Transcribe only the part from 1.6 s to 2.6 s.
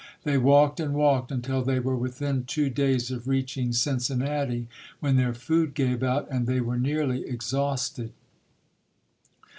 they were within